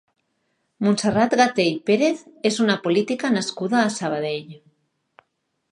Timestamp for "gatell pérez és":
1.41-2.59